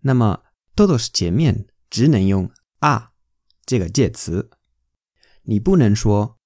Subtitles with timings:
[0.00, 0.42] 那么
[0.74, 3.12] todos 前面只能用 a
[3.66, 4.50] 这个介词，
[5.42, 6.40] 你不能说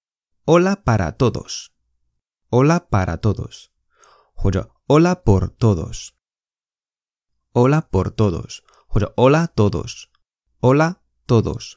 [0.44, 3.66] Hola para todos，Hola para todos，
[4.34, 6.10] 或者 Hola por todos，Hola
[7.88, 10.96] por todos，或者 Hola todos，Hola
[11.26, 11.76] todos，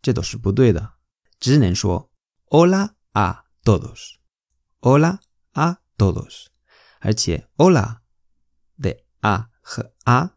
[0.00, 0.94] 这都是不对的，
[1.40, 2.10] 只能说
[2.46, 5.18] Hola a todos，Hola
[5.52, 6.46] a todos，
[7.00, 7.98] 而且 Hola
[8.80, 10.30] 的 a 和 a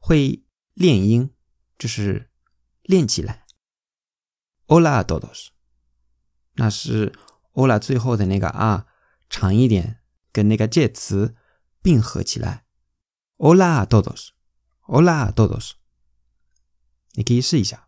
[0.00, 1.34] 会练音，
[1.78, 2.30] 就是
[2.82, 3.46] 练起来。
[4.66, 5.48] Hola a todos，
[6.54, 7.12] 那是
[7.52, 8.86] Hola 最后的那个 a
[9.30, 10.02] 长一点，
[10.32, 11.36] 跟那个介词
[11.80, 12.66] 并合起来。
[13.36, 15.72] Hola a todos，Hola a todos，
[17.12, 17.81] 你可以试一下。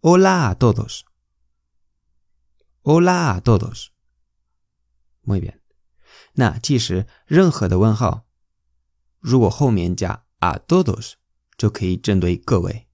[0.00, 5.60] Hola a todos，Hola a todos，muy bien。
[6.34, 8.26] 那其实任何的问号，
[9.20, 11.14] 如果后面加 a todos，
[11.56, 12.88] 就可以针对各位。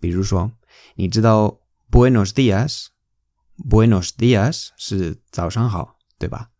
[0.00, 0.52] 比如说，
[0.96, 6.50] 你知道 Buenos días，Buenos días 是早上好，对吧？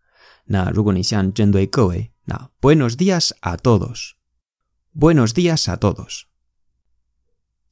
[0.44, 6.22] 那如果你想针对各位，那 Buenos días a todos，Buenos días a todos。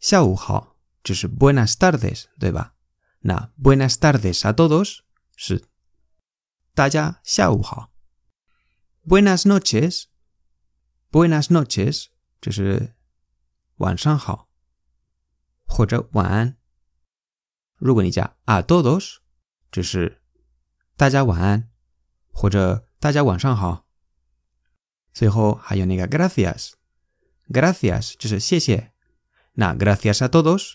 [0.01, 0.74] 下午好
[1.05, 2.75] 就是 Buenas tardes，对吧？
[3.21, 5.01] 那 Buenas tardes a todos
[5.37, 5.65] 是
[6.75, 7.93] 大家下午好。
[9.07, 12.07] Buenas noches，Buenas noches
[12.41, 12.95] 就是
[13.77, 14.49] 晚上好。
[15.73, 16.57] 或者晚安。
[17.77, 19.19] 如果你加 a todos，
[19.71, 20.21] 就是
[20.97, 21.71] 大家晚安，
[22.33, 23.87] 或者大家晚上好。
[25.13, 28.93] 最后还有那个 gracias，gracias 就是谢谢。
[29.53, 30.75] 那 gracias a todos